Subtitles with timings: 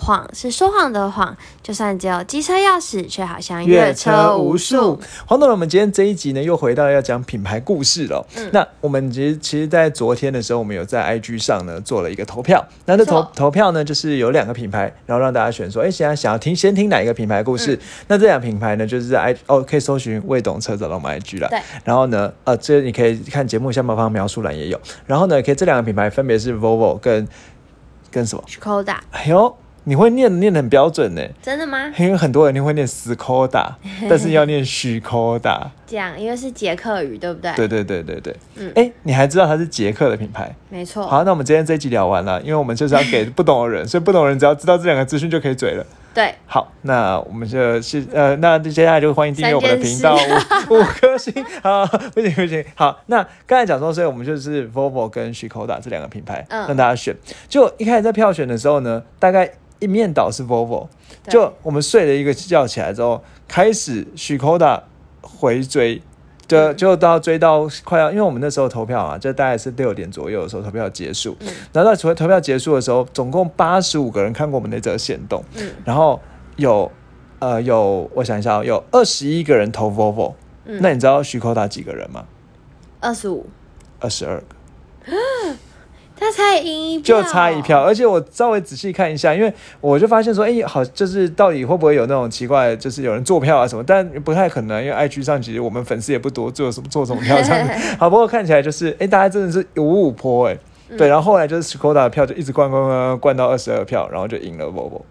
[0.00, 4.98] 谎是说谎的谎，就算只有机车钥匙，却好像越车无数。
[5.26, 8.24] 黄董，我们今天这一集呢，又回到要讲品牌故事了。
[8.36, 12.64] 嗯，那我们其实其实，在昨天的时候，我们有在 IG 上呢做了一个投票。
[12.86, 17.76] 那这投投票呢，就是有两个品牌，然后让大家选说，哎，现在想要听先听哪一个品牌故事？
[18.06, 21.48] 那这两品牌呢，就是在 I 哦，可以搜寻未懂车找到我们 IG 了。
[21.48, 21.58] 对。
[21.82, 24.80] 然后呢，呃，这你可以看节目下方描述栏也有。
[25.06, 27.26] 然后呢，可以这两个品牌分别是 Volvo 跟
[28.12, 28.98] 跟什么？Skoda。
[29.10, 29.56] 哎呦。
[29.88, 31.22] 你会念念的很标准呢？
[31.40, 31.90] 真的吗？
[31.96, 33.74] 因为很多人你会念斯柯达，
[34.06, 35.70] 但是要念许柯达。
[35.86, 37.50] 这样，因为是捷克语，对不对？
[37.56, 38.36] 对对对对对。
[38.56, 40.54] 嗯，哎，你还知道它是捷克的品牌？
[40.68, 41.06] 没错。
[41.06, 45.86] 好，那我们今天这一集聊完了，因为我们就是要给 不懂的人，所以不懂的人只要知道这两个资讯就可以嘴了。
[46.12, 46.34] 对。
[46.44, 50.14] 好，那我们就是呃，那接下来就欢迎订阅我们的频道，
[50.68, 51.32] 五五颗星。
[51.64, 52.62] 好，不行不行。
[52.74, 57.16] 好，那刚才讲说，所以我们就是 Volvo 跟 Skoda 这两个品牌，让大家选。
[57.48, 59.50] 就一开始在票选的时候呢，大概。
[59.78, 60.88] 一面倒是 Volvo，
[61.28, 64.82] 就我们睡了一个觉起来之后，开始许 d a
[65.20, 66.02] 回追，
[66.46, 71.36] 就就到追到快要，因为我们那时候投票啊，就大概是六点左右的时候投票结束，
[71.72, 75.44] 然后在投投票结束的时候，总共八十五个人看过我们那则线动，
[75.84, 76.20] 然后
[76.56, 76.90] 有
[77.38, 80.34] 呃有我想一下，有二十一个人投 Volvo，
[80.64, 82.24] 那你知道许 d a 几个人吗？
[83.00, 83.46] 二十五，
[84.00, 84.44] 二十二个。
[86.18, 93.84] 他才赢一票，就差一票，而且我稍微仔细看一下，因为我就发现说，哎，好，就是到底会不会有那种奇怪，就是有人做票啊什么？
[93.86, 97.72] 但不太可能，因为 IG 上其实我们粉丝也不多，做什么做什么票这样子。
[97.98, 100.58] 好，不过看起来就是，哎，大家真的是五五坡哎，
[100.96, 105.02] 对，然后后来就是 Skoda 的票就一直灌灌灌灌到二十二票，然后就赢了 Volvo。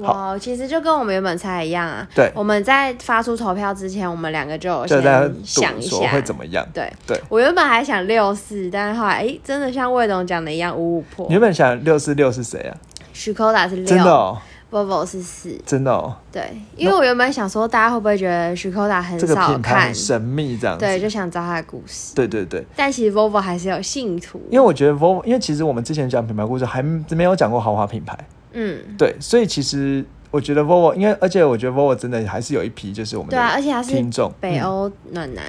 [0.00, 2.06] 哇，其实就跟我们原本猜一样啊。
[2.14, 5.02] 对，我们在发出投票之前，我们两个就先
[5.44, 6.66] 想一下会怎么样。
[6.72, 11.26] 对对，我原本还想六四，但是后来哎，真的像魏总讲的一样五五破。
[11.30, 12.76] 原本想六四六是谁啊？
[13.12, 14.38] 许科达是六，真的哦。
[14.70, 16.14] Volvo 是四，真的哦。
[16.30, 16.42] 对，
[16.76, 20.76] 因为我原本想说，大家会不会觉得许科达很少看神秘这样？
[20.76, 22.14] 对，就想知道他的故事。
[22.14, 22.62] 对对对。
[22.76, 28.14] 但其实 Volvo 还是有信徒，因为我觉得 Volvo，因为其实我们之前讲品牌故事还没有讲过豪华品牌。
[28.58, 30.04] 嗯，对，所以其实。
[30.38, 35.44] 我觉得 Volvo，因为而且我觉得 Volvo 真的还是有一批，就是我们对啊，而且他是听众，北欧暖男。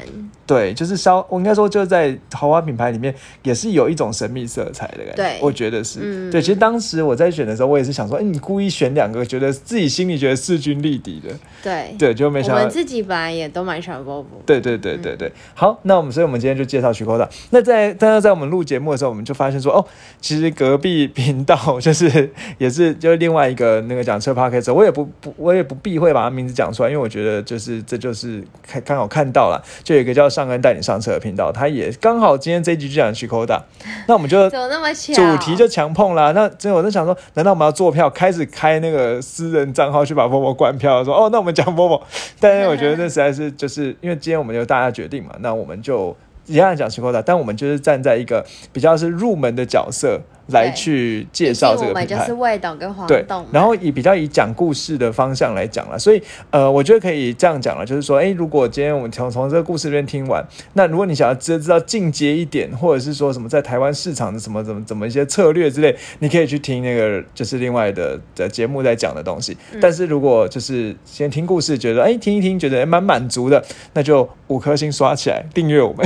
[0.48, 3.14] 对，就是稍，我应该说就在豪华品牌里面，
[3.44, 5.14] 也是有一种神秘色彩的感觉。
[5.16, 6.32] 对，我觉得是。
[6.32, 11.30] 对，其实当时我在选的时候，我也是想说，哎，你故意选两个，觉得自己心里觉得势均力敌的。
[11.62, 12.56] 对，对，就没想到。
[12.56, 14.26] 我们自己本来也都蛮喜欢 Volvo。
[14.44, 15.32] 对对对对对。
[15.54, 17.30] 好，那我们所以我们今天就介绍徐科达。
[17.52, 19.86] 那在但是在我们录节目的时候，我们就发现说，哦，
[20.20, 31.20] 其实隔壁频道就是也是就是另外一个那个讲车 p a r k 我也不不我也不避讳把他名字讲出来，因为我觉得就是这就是看刚好看到了，就有一个叫上恩带你上车的。
[31.20, 33.62] 频道，他也刚好今天这一集就讲去扣大，
[34.08, 35.14] 那我们就怎么那么巧？
[35.14, 36.32] 主题就强碰啦。
[36.32, 41.04] 那真我在想说，难道我们要做票，开始开那个私人账号去把波波关票？
[41.04, 42.02] 说哦，那我们讲波波。
[42.40, 50.22] 但是我觉得那实在是就是因为今天我们就大家决定嘛，那我们就一样讲去扣大，但我们就是站在一个比较是入门的角色。
[50.52, 56.22] 来去介绍这个品牌，就是魏董跟黄董，然后以比较以讲故事的方向来讲了，所以
[56.52, 60.44] 呃，我觉得可以这样讲了，就是说，哎，如果今天我们从从这个故事里面听完，
[60.74, 69.56] 那如果你想要知知道进阶一点，或者是说什么在台湾市场的什么怎么怎么一些策略之类，你可以去听那个就是另外的的节目在讲的东西。
[69.80, 76.04] 但是如果就是先听故事，觉得哎听一听，觉得蛮满足的，那就五颗星刷起来，订阅我们。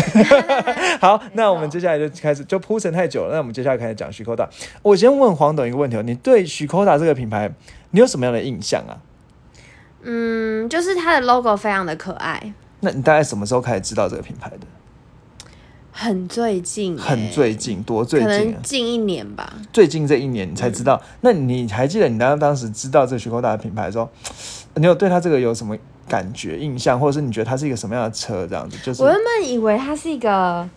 [0.99, 4.32] 好，那我们接下来就开始，就铺陈太久了，那我们接下来开始讲虚构。
[4.81, 7.51] 我先问黄董一个问题哦，你对许科达这个品牌，
[7.91, 8.97] 你有什么样的印象啊？
[10.01, 12.53] 嗯，就是它的 logo 非常的可爱。
[12.81, 14.59] 那你大概什么时候开始知道这个品牌的？
[15.95, 18.27] 很最近，很最近，多最近？
[18.27, 19.53] 可能近一年吧。
[19.71, 20.99] 最近这一年你才知道？
[21.21, 24.09] 那你还记得你当当时知道这个许科达的品牌的时候，
[24.75, 25.77] 你有对它这个有什么
[26.09, 28.45] 感觉、印象，或者是你觉得它是一个什么样的车？
[28.47, 30.67] 这样子，就是我原本以为它是一个，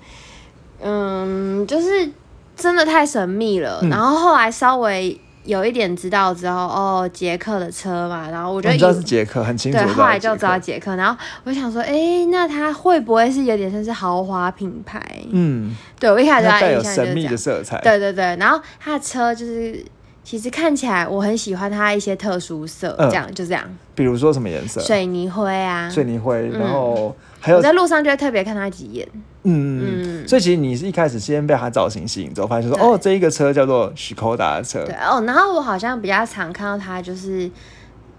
[0.82, 2.12] 嗯，就是。
[2.56, 9.79] 真的太神秘了，然后后来稍微有一点知道之后，哦，杰克的车嘛，然后我觉得知道是杰克，很清楚。
[9.79, 15.00] 对，后来就知道杰克，然后我想说，哎，那它会不会是有点像是豪华品牌？
[15.31, 17.81] 嗯，对我一开始带有神秘的色彩。
[17.82, 19.85] 对对对，然后他的车就是
[20.26, 23.62] 其实看起来我很喜欢它一些特殊色，这样就这样。
[23.94, 24.81] 比如说什么颜色？
[24.81, 27.14] 水泥灰啊，水泥灰，然后。
[27.49, 29.08] 我在路上就会特别看它几眼，
[29.44, 37.49] 嗯嗯，所以其实你是一开始先被它造型吸引之后，发现说哦，这一个车叫做许科达的车，对哦，然后我好像比较常看到它就是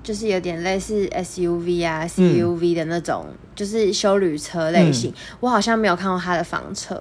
[0.02, 5.14] 就是有点类似 SUV 啊、CUV 的那种，就是修旅车类型。
[5.42, 6.98] 我好像没有看过它的房车，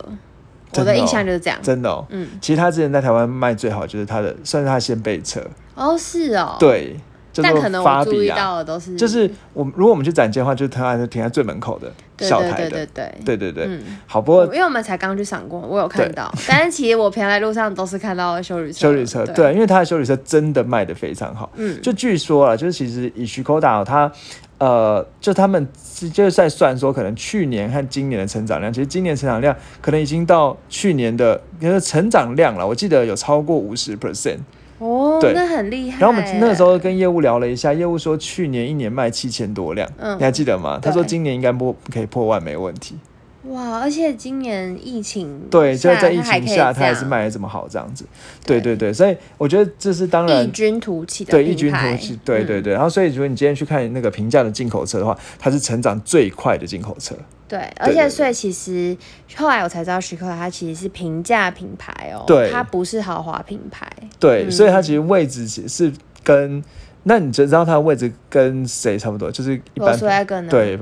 [0.74, 1.58] 我的印象就是这样。
[1.62, 5.40] 真的，嗯，其实他之前在台湾卖最好就是他的，算是他先辈车。
[5.74, 6.96] 哦，是哦，对。
[7.42, 13.14] 但可能我注意到的都是，就是我如果我们去展间的话，就是他是停在最门口的小台的，对对对。
[13.24, 24.10] 对对对，好不过因为我们才刚去赏过，我有看到，但是其实我平常在路上都是看到修理车，修理车，对，因为它的修理车真的卖的非常好，嗯，就据说啊，就是其实以徐口达他，
[24.58, 25.66] 呃，就他们
[26.12, 34.38] 就是在算说，可能去年和今年的成长量，其实今年成长量可能已经到去年的，就是成长量了，我记得有超过五十 percent。
[34.78, 35.98] 哦，对，那很厉害。
[36.00, 39.88] 然后我们那个时候跟业务聊了一下，业务说去年一年卖七千多辆，
[40.18, 40.78] 你还记得吗？
[40.80, 42.96] 他说今年应该破可以破万没问题。
[43.48, 48.04] 哇，而且今年疫情对，就是在疫情下，它还是卖的这么好，这样子。
[48.44, 52.72] 对对对，所以我觉得这是当然异军突起的对异军突起，对对对。
[52.72, 57.14] 然后所以如果你今天去看那个平价的进口车的话，它是成长最快的进口车。
[57.48, 58.96] 对，而且所以其实
[59.36, 63.86] 后来我才知道，徐克它其实是平价品牌哦，对，它不是豪华品牌。
[64.18, 65.92] 对，所以它其实位置是
[66.22, 66.62] 跟。
[67.08, 69.30] 那你知道它的位置跟谁差不多？
[69.30, 69.96] 就是一般
[70.50, 70.76] 对。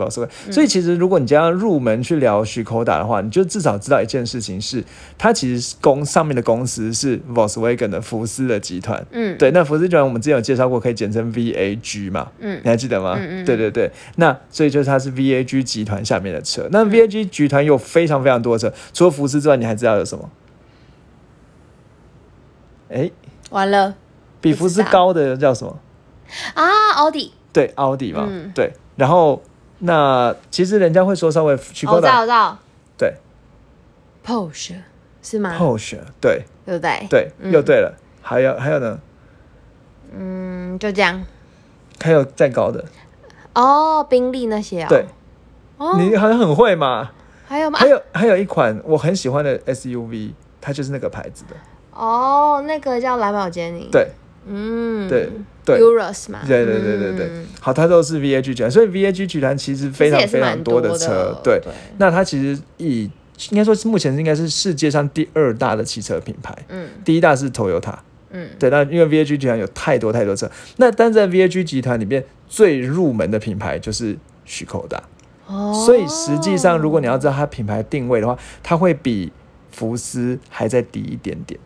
[0.51, 4.83] 所以其实如果你将要入门去聊徐口达的话，你就至少知道一件事情是，
[5.19, 9.05] 它其实公上面的公司是 Volkswagen 的福斯的集团。
[9.11, 9.51] 嗯，对。
[9.51, 12.33] 那福斯集团我们之前有介绍过，可以简称 VAG 嘛？
[12.39, 13.17] 嗯，你还记得吗？
[13.19, 13.45] 嗯嗯。
[13.45, 13.91] 对对对。
[14.17, 16.67] 那所以就是它是 VAG 集团下面的车。
[16.71, 20.31] 那 VAG 集团有非常非常多的车，除了福斯之外，你还知道有什么？
[22.89, 23.11] 哎，
[23.51, 23.95] 完了，
[24.41, 25.79] 比福斯高的叫什么？
[26.55, 26.65] 啊，
[26.97, 28.73] 奥迪对，奥迪嘛，对。
[28.97, 29.43] 然后
[29.81, 32.59] 那其实人家会说稍微去高档，
[32.97, 33.15] 对
[34.25, 34.77] ，Porsche
[35.23, 37.07] 是吗？Porsche 对，对不对？
[37.11, 37.95] 对，又对了。
[38.23, 38.99] 还有还有呢？
[40.17, 41.23] 嗯，就这样。
[42.01, 42.85] 还有再高的
[43.55, 44.89] 哦，宾利那些啊。
[44.89, 45.07] 对，
[45.99, 47.11] 你好像很会嘛。
[47.47, 47.79] 还有吗？
[47.79, 51.55] 还有还有一款我很喜欢的 SUV，它就是那个牌子的。
[51.93, 53.89] 哦，那个叫蓝宝坚尼。
[53.91, 54.09] 对。
[54.47, 55.31] 嗯，对
[55.65, 57.31] 对，Urus 嘛，对对对对对，
[57.61, 61.61] 好，它都是 VAG 集团，所以 VAG 集团其实非常非常多的车，对，
[61.99, 63.11] 那它其实以
[63.51, 67.95] 应该说是目前应该是世界上第二大的汽车品牌，嗯，第一大是 Toyota，
[68.31, 75.03] 嗯，对，那因为 VAG 集团有太多太多车，那但在 VAG 集团里面最入门的品牌就是许口达，
[75.47, 79.33] 哦，所以实际上如果你要知道它品牌定位的话，它会比
[79.73, 81.59] 福斯还在低一点点。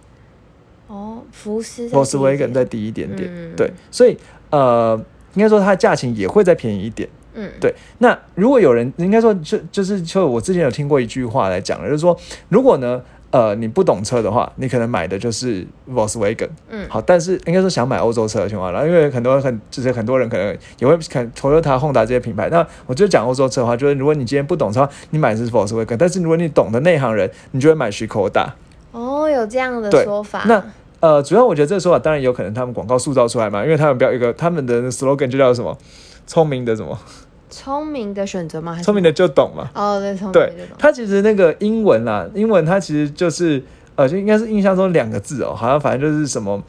[0.89, 4.17] 哦，福斯，福斯威根再低一点点，对，所以
[4.51, 4.99] 呃，
[5.35, 7.75] 应该说它的价钱也会再便宜一点，嗯，对。
[7.99, 12.19] 那如果有人应该说就就是就我之前有听过一句话来讲了，就是说
[12.49, 28.53] 如果呢，呃，你不懂车的话，你可能买的就是 Volkswagen，嗯，好，但是应该说想买欧洲车的情况，然后因为很多很就是很多人可能也会看 Toyota、Honda 这些品牌，那我就讲欧洲车的话，就是如果你今天不懂车，你买的是 Volkswagen，但是如果你懂的内行人，你就会买 Skoda。
[28.93, 30.45] 哦，有这样的说法。
[30.47, 30.63] 那
[31.01, 35.77] 呃，主要我觉得这个说法当然有可能他们广告塑造出来嘛，因为他们标一个他们的 slogan 就叫什么
[36.27, 36.99] “聪明的什么”，
[37.51, 38.81] 聪明的选择吗？
[38.83, 39.71] 聪明的就懂嘛。
[39.75, 40.77] 哦，对，聪明的就懂。
[40.79, 43.63] 它其实那个英文啦，英文它其实就是
[43.95, 46.63] 呃，就应该是印象中两个字哦，好像反正就是什么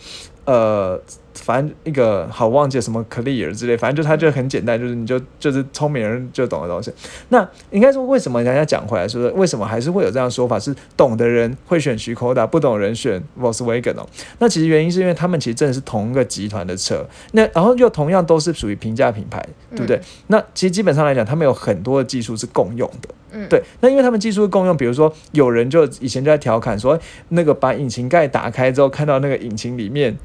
[0.46, 1.00] 呃。
[1.36, 6.92] 反正一个好忘记什么 clear 之类，反正就它就很简单，就是你就就是聪明人就懂的东西。
[7.30, 10.60] 那应该说为什么人家讲回来说，为什么还是会有这样说法？
[10.60, 14.08] 是懂的人会选徐 Koda，不懂人选 Volkswagen 哦。
[14.40, 20.02] 那其实原因是因为他们其实真的是同一个集团的车，那然后又同样都是属于平价品牌，对不对？
[20.28, 23.62] 那其实基本上来讲，他们有很多的技术是共用的，嗯，对。
[23.82, 27.00] 那因为他们技术共用，比如说有人就以前就在调侃说，
[27.30, 30.18] 那个把引擎盖打开之后，看到那个引擎里面。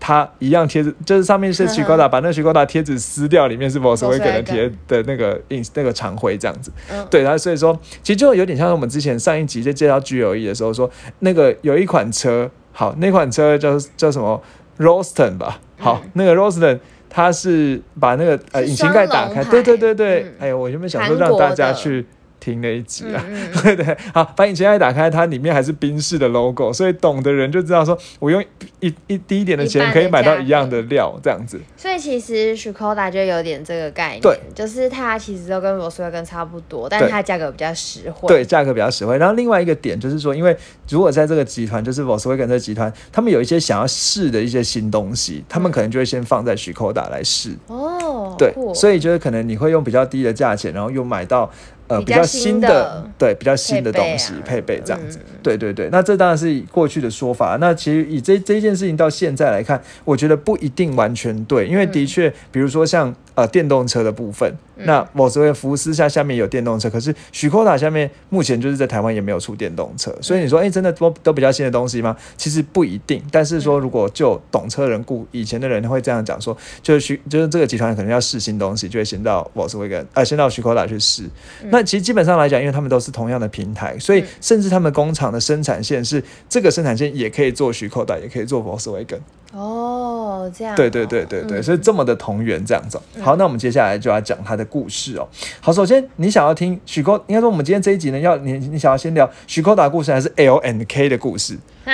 [0.00, 6.70] 它一样贴纸，就是上面是曲高达，把那个曲高达贴纸撕掉，里面是 Volkswagen 的贴的那个印那个长徽这样子。
[7.10, 14.40] 对，然后所以说，其实就有点像我们之前上一集在介绍 G L E 的时候说，那个有一款车，好，那款车叫叫什么
[14.78, 15.60] ？Roston 吧？
[15.78, 16.78] 好，那个 Roston
[17.10, 22.06] 它是把那个呃引擎盖打开，对对对对，哎呦，我原本想说让大家去。
[22.48, 23.22] 听那一集啊，
[23.62, 28.42] 对 对，好，把引擎盖打开，它里面还是宾士的 logo，所以懂的人就知道说，我用
[28.80, 31.60] 一一低一点的钱可以买到一样的料，这样子。
[31.76, 39.18] 所以其实 Skoda 就有点这个概念，对，就是它其实都跟 Volkswagen 差不多，但是它价格比较实惠，对，价格比较实惠。
[39.18, 40.56] 然后另外一个点就是说，因为
[40.88, 47.56] 如果在这个集团，就是 Volkswagen 这个集团，他们有一些想要试的一些新东西，他们可能就会先放在 Skoda 来试。
[47.66, 51.50] 哦，对，所以就是可能你会用比较低的价钱，然后又买到。
[51.88, 57.56] 呃比较新的对比较新的东西配备这样子，对对对，那这当然是过去的说法。
[57.60, 64.54] 那其实以这这件事情到现在来看，我觉得不一定完全对，因为的确，比如说像呃电动车的部分，
[64.84, 72.16] 那某所谓福斯下下面有电动车，可是许科达下面目前就是在台湾也没有出电动车，所以你说哎，真的都都比较新的东西吗？
[72.36, 73.22] 其实不一定。
[73.30, 81.24] 但是说如果就懂车人故以前的人会这样讲说，就是许就是这个集团可能要试新东西，就会先到沃斯威根呃先到许科达去试。
[81.70, 89.20] 那其实基本上来讲，因为他们都是同样的平台，所以甚至他们工厂的生产线是这个生产线也可以做徐口袋，也可以做博斯威根。
[89.52, 90.76] 哦，这样。
[90.76, 93.00] 对对对对对，所以这么的同源这样子。
[93.20, 95.28] 好，那我们接下来就要讲他的故事哦。
[95.60, 101.92] 好，首先你想要听许科，应该说我们今天这一集呢，要你你想要先聊许科达故事，还是 L N K 的故事啊？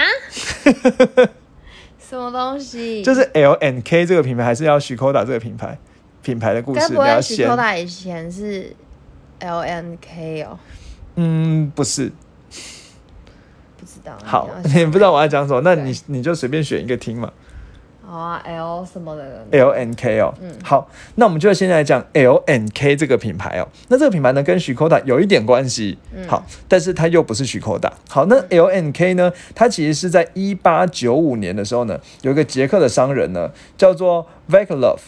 [1.99, 3.03] 什么东西？
[3.03, 5.79] 就是 L N K 这个品牌，还是要许科达这个品牌
[6.23, 6.89] 品牌的故事？
[6.89, 7.37] 你要先。
[7.37, 8.75] 许科达以前是。
[9.41, 10.59] L N K 哦，
[11.17, 12.11] 嗯，不是，
[13.77, 14.17] 不知道。
[14.25, 17.31] 好，你不知道我要讲什么，那你你就随便选一个听嘛。
[18.15, 23.67] 好啊，L 什么的？L N K 哦，嗯，好，那我们就现在讲 L N K 这个品牌哦。
[23.89, 27.93] 那这个品牌呢，跟许寇达有一点关系，嗯好，但是它又不是许寇达。
[28.09, 34.99] 好，那 L N K 呢，它其实是在一八九五年的时候呢，有一个捷克的商人呢，叫做 Vaklov，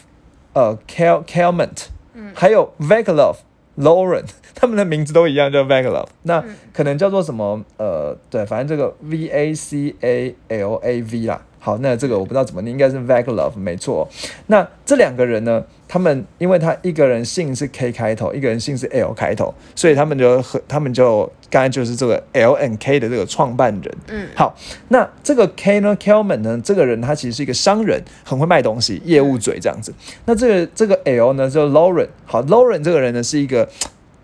[0.54, 1.84] 呃，Kel Kelment，
[2.14, 3.36] 嗯，还有 Vaklov。
[3.78, 6.06] Lauren，他们的名字都一样，叫 Vagalov。
[6.22, 7.62] 那可能叫做什么？
[7.76, 11.42] 呃，对，反正这个 V A C A L A V 啦。
[11.66, 14.08] 好，那这个我不知道怎么念，应该是 Vagalov，没错。
[14.46, 15.64] 那这两个人呢？
[15.88, 23.94] 他们因为他一个人姓是 K 开头，一个人姓是 L 开头，所以他们就和他们就刚才就是这个 L N K 的这个创办人。
[24.08, 24.56] 嗯，好，
[24.88, 29.92] 那这个 K 呢，Kelman 呢，这个人他其实是一个商人，很会卖东西，业务嘴这样子。
[30.26, 32.06] 那这个这个 L 呢，就 Lauren。
[32.25, 33.68] 好，Lauren 这个人呢，是一个。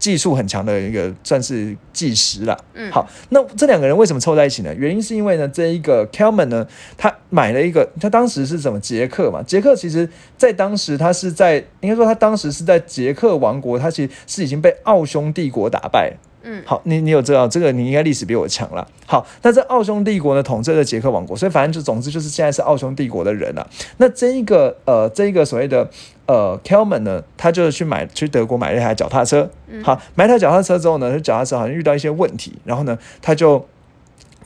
[0.02, 2.58] 技术很强的一个算是技师了。
[2.74, 4.74] 嗯，好，那这两个人为什么凑在一起呢？
[4.74, 6.66] 原因是因为呢，这一个 Kelman 呢，
[6.98, 9.40] 他买了一个，他当时是什么捷克嘛？
[9.44, 16.12] 捷克其实在当时他是在，应该说他当时是在捷克王国，他其实是已经被奥匈帝国打败。
[16.44, 17.70] 嗯，好，你你有知道这个？
[17.70, 18.86] 你应该历史比我强了。
[19.06, 23.68] 好，那这奥匈帝国呢统治了捷克王国，所以反正就总之就是现在是奥匈帝国的人了。
[23.98, 25.88] 那这一个呃，这一个所谓的
[26.26, 29.48] 呃 Kelman 呢，他就是去买去德国买了一台脚踏车。
[29.84, 33.64] 好，买台脚踏车之后呢，脚踏车好像遇到一些问题，然后呢，他就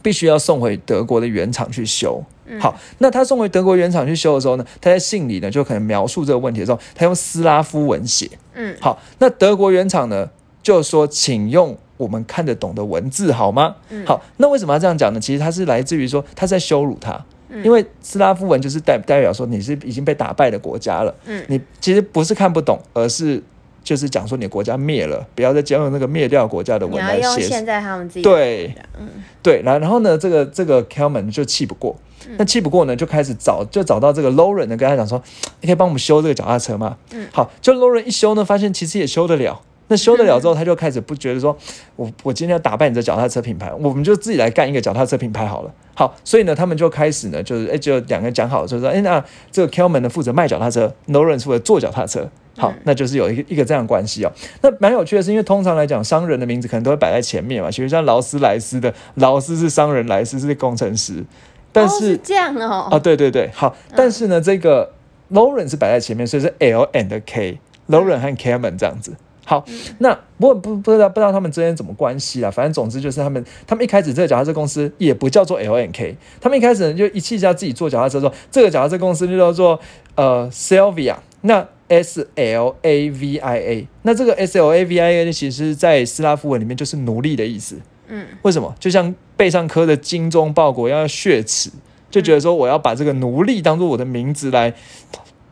[0.02, 2.22] 必须要送回德国的原厂去修。
[2.60, 8.28] 好，那他送回德国原厂去修的时候呢，他在信里呢就可能描述这个问题的时候，他用斯拉夫文写。
[8.54, 10.28] 嗯，好，那德国原厂呢
[10.62, 11.76] 就说，请用。
[11.96, 13.76] 我们看得懂的文字好吗？
[14.04, 15.20] 好，那为什么要这样讲呢？
[15.20, 17.24] 其实它是来自于说他在羞辱他，
[17.64, 21.14] 因为斯拉夫文就是代代表说你是已经被打败的国家了。
[21.24, 23.42] 嗯，你其实不是看不懂，而是
[23.82, 27.42] 就是讲说你国家灭了，不要再用那个灭掉国家的文来写。
[27.42, 29.08] 现在他们自己对，嗯，
[29.42, 31.96] 对，然后然后呢，这个这个 Kelman 就气不过，
[32.36, 35.22] 那气不过呢，就开始找就找到这个 Lauren 呢，跟他讲说，
[35.60, 36.96] 你可以帮我们修这个脚踏车吗？
[37.12, 39.62] 嗯，好，就 Lauren 一修呢，发现其实也修得了。
[39.88, 41.56] 那修得了之后，他就开始不觉得说，
[41.94, 45.72] 我我今天要打败你的脚踏车品牌，我们就自己来干一个脚踏车品牌好了。
[45.94, 52.28] 好，所以呢，他们就开始呢，就是哎，就两个人讲好，就是说，哎，那这个 Kelman 呢负责卖脚踏车，Noren 负责做脚踏车。
[52.58, 54.32] 好，那就是有一个一个这样关系哦。
[54.62, 57.70] 那蛮有趣的是，因为通常来讲，商人的名字可能都会摆在前面嘛。
[57.70, 61.22] 其实像劳斯莱斯的劳斯是商人，莱斯是工程师。
[61.70, 62.88] 但是这样哦。
[62.90, 63.76] 啊，对对对，好。
[63.94, 64.90] 但是呢，这个
[65.30, 69.14] Noren 是摆在前面，所以是 L and K，Noren 和 Kelman 这样子。
[69.48, 69.64] 好，
[69.98, 72.50] 那不不不知道不知道他们之间怎么关系啊？
[72.50, 79.78] 反正总之就是他们他们一开始这个脚踏车公司也不叫做 L N K，他们一开始就一气下自己做脚踏车，说这个脚踏车公司就叫做
[80.16, 87.76] 呃 Sylvia，那 S L A V I A，那这个 S L A V I A 其实在斯拉夫文里面就是奴隶的意思。
[88.08, 88.74] 嗯，为什么？
[88.80, 91.70] 就像背上刻的精忠报国要血耻，
[92.10, 94.74] 就觉得说我要把这个奴隶当做我的名字来。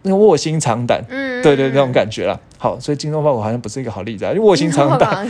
[0.07, 2.39] 那卧薪尝胆，嗯，对对，那种感觉了。
[2.65, 5.29] 好，所以精忠报国好像不是一个好例子啊，因为卧薪尝胆，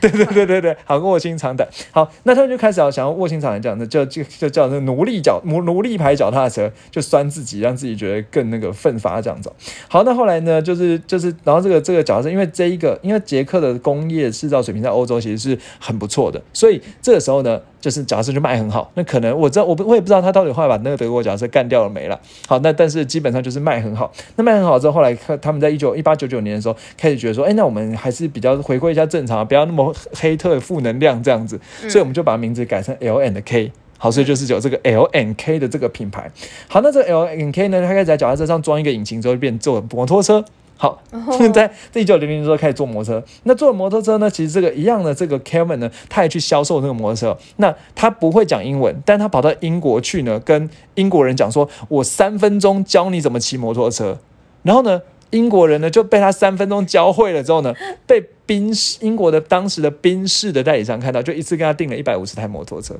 [0.00, 1.68] 对对对对对，好，卧薪尝胆。
[1.90, 9.52] 好，那他们就开始要想要卧薪尝胆这样子，就就就叫那奴隶脚奴奴隶牌脚踏车，就拴自己，让自己觉得更那个奋发这样子。
[9.86, 17.60] 好，那后来呢，就是就是，然后这个这个脚踏车，因为这一个，因为捷克的工业制造水平在欧洲其实是很不错的，所以这个时候呢。
[17.82, 22.16] 就是假设就卖很好，那可能我知道我不我也不知道他到底后来把那个德国假设干掉了没了。
[22.46, 24.12] 好，那但是基本上就是卖很好。
[24.36, 31.60] 那卖很好之后，后来他们在一九一八九九年的时候开始觉得说，哎，那我们还是比较回归一下正常，不要那么黑特负能量这样子。
[31.88, 33.72] 所以我们就把名字改成 L N K。
[33.98, 36.30] 好，所以就是有这个 L N K 的这个品牌。
[36.68, 40.44] 好，那这个 L N K 呢，它开始在脚踏车上装一个引擎之后，变做摩托车。
[40.76, 41.00] 好，
[41.54, 43.24] 在一九零零年时候开始做摩托车。
[43.44, 47.38] 那做摩托车呢，其实这个一样的，这个 Kevin 呢，他也去销售那个摩托车。
[47.58, 54.18] 那他不会讲英文，但他跑到英国去呢，跟英国人讲说：“我三分钟教你怎么骑摩托车。”
[54.64, 55.02] 然后呢，
[55.32, 57.74] 英国人呢就被他三分钟教会了之后呢，
[58.06, 62.94] 被宾英国的当时的宾士的代理商看到，就一次跟他订了一百五十台摩托车。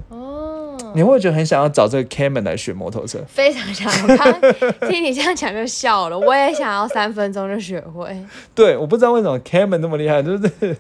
[0.95, 3.19] 你会觉得很想要找这个 Cayman 来学摩托车？
[3.27, 6.19] 非常想，我刚听你这样讲就笑了。
[6.19, 8.17] 我也想要三分钟就学会。
[8.55, 10.39] 对，我不知道为什么 Cayman 那么厉害，就是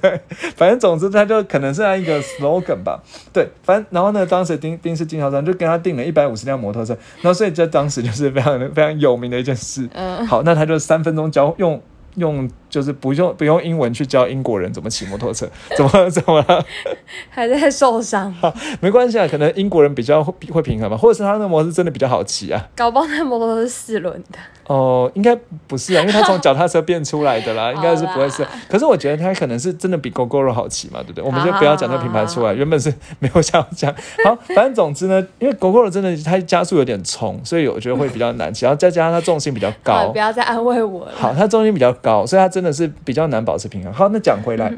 [0.00, 0.20] 对，
[0.56, 3.02] 反正总之他就可能是他一个 slogan 吧。
[3.32, 9.88] 对，反正然后呢，当时丁丁是经销商就跟他订了一百五十辆摩托车，然后所以在当时就是非常非常有名的一件事。
[9.92, 11.80] 嗯，好，那他就三分钟教用。
[12.16, 15.46] 用就是不用不用英文去教英国人怎么骑摩托车，
[15.76, 16.64] 怎么怎么了？
[17.28, 18.34] 还在受伤？
[18.80, 22.68] 没关系啊，可能英国人比较会会平衡吧，或者是他那摩托真的比较好骑啊。
[22.74, 24.38] 搞不好那摩托是四轮的。
[24.66, 25.36] 哦，应该
[25.66, 28.46] 不是啊，因为他从 脚踏车变出来的啦，应该是不会是。
[28.68, 31.24] 可是我觉得他可能是真的比 GoGoRo 好骑嘛，对不对？
[31.24, 33.92] 我们就不要讲那品牌出来，原本是没有想要讲。
[34.24, 40.10] 好，反正总之呢，因为 GoGoRo 真的它加速有点冲，所以我觉得会比较难骑，然后再加上它重心比较高。
[40.14, 41.12] 不要再安慰我了。
[41.16, 43.92] 好，它重心比较高，所以它真的是比较难保持平衡。
[43.92, 44.74] 好，那讲回来。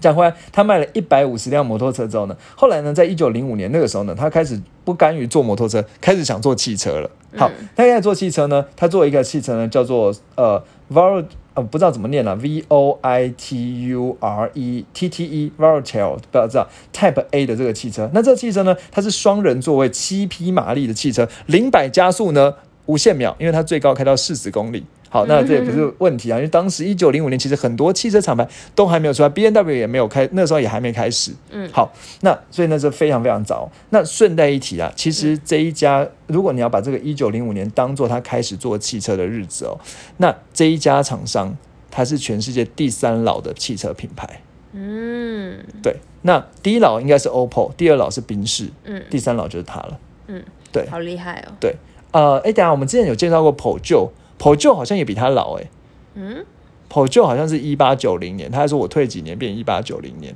[0.00, 7.10] 讲回来，他卖了一百五十辆摩托车之后呢，后来呢，在一九零五年那个时候呢，他开始不甘于坐摩托车，开始想做汽车了。
[7.36, 17.24] 好，他现在做汽车呢，他做一个汽车呢，叫做呃 v o l 呃不知道怎么念了，V O I T U R E T T E Volatile，不知道 Type
[17.32, 18.08] A 的这个汽车。
[18.14, 22.54] 那这个汽车呢，它是双人座位，七匹马力的汽车，零百加速呢
[22.86, 24.86] 无限秒，因为它最高开到四十公里。
[25.10, 31.32] 好，那这也不是问题啊，因为当时一九零五年，其实很多汽车厂牌都还没有出来，B N W 也没有开，那时候也还没开始。
[31.50, 33.70] 嗯，好，那所以那是非常非常早。
[33.88, 39.80] 那顺带一提啊，其实这一家，如果你要把这个一九零五年当做他开始做汽车的日子哦，
[40.18, 41.56] 那这一家厂商
[41.90, 44.28] 它是全世界第三老的汽车品牌。
[44.72, 49.98] 嗯，对，那第一老应该是 OPPO，第二老是宾士，嗯，第三老就是它了。
[50.26, 51.56] 嗯，对，好厉害哦。
[51.58, 51.74] 对，
[52.12, 54.12] 呃，哎，等下我们之前有介绍过 PO 旧。
[54.38, 55.70] P o j o 好像也比他老哎，
[56.14, 56.44] 嗯
[56.88, 60.34] p o j o 好像是一八九零年，他还说我退几年变一八九零年。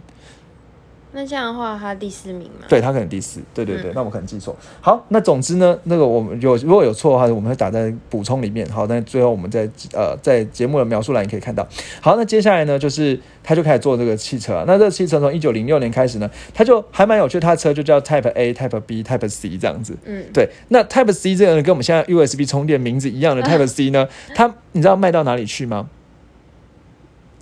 [1.15, 2.65] 那这样的话，他第四名吗？
[2.69, 4.57] 对他可能第四，对对对，那我可能记错。
[4.81, 8.67] 好，那总之呢，那个我们有如果有错的话，我们会打在补充里面。
[8.71, 11.69] 好，那最后我们在呃在节目的描述栏也可以看到。
[12.01, 14.65] 好，那接下来呢，就是他就开始做这个汽车。
[14.67, 19.95] 那这个汽车从一九零六年开始呢，他就还蛮有趣，他的车就叫 Type A、Type B、Type C 这样子。
[20.07, 20.49] 嗯，对。
[20.69, 25.91] 那 Type C 这个跟我们现在 USB 充电名字一样的 Type C 呢，它你知道卖到哪里去吗？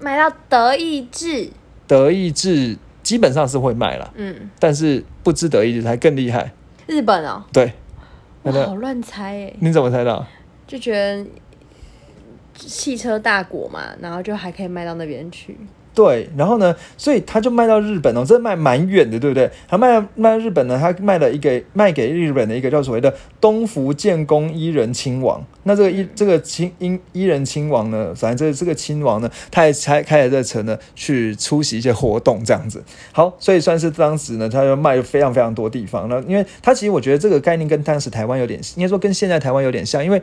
[0.00, 1.50] 卖到德意志。
[1.86, 2.76] 德意志。
[3.02, 6.52] 基本上是会卖了，嗯，但是不知得意才更厉害。
[6.86, 7.72] 日本哦，对，
[8.42, 10.26] 我好乱猜哎，你怎么猜到？
[10.66, 11.26] 就觉得
[12.54, 15.56] 汽车大国嘛，然后就还可以卖到那边去。
[15.92, 19.50] 对，然后呢，所以他就卖到日本哦，这卖蛮远的，对不对？
[19.68, 25.44] 他卖卖日本呢，他卖了一个卖给日本的一个叫所谓的东福建工伊人亲王。
[25.64, 32.82] 那这个伊这个亲伊伊人亲王呢，反正这这个亲王呢，他也开开了这车呢，去出席一些活动这样子。
[33.12, 36.08] 好，所以算是当时呢，他就卖了非常非常多地方。
[36.08, 40.22] 那因为他其实我觉得这个概念跟当时台湾有点，应该说跟现在台湾有点像，因为。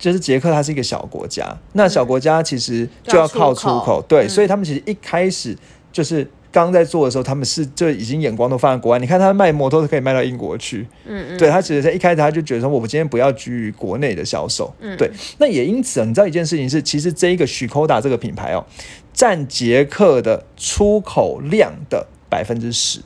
[0.00, 5.54] 就是捷克，它是一个小国家，那小国家其实就要靠出口，对，所以他们其实一开始
[5.92, 8.98] 就是刚在做的时候，他们是就已经眼光都放在国外。
[8.98, 15.10] 你看他卖摩托是可以卖到英国去，嗯嗯，对他其实在一开始他就觉得说，我们今天不要居于国内的销售，嗯，对。
[15.36, 18.64] 那也因此，你知道一件事情是，其实这一个许科达这个品牌哦，
[19.12, 23.00] 占捷克的出口量的百分之十，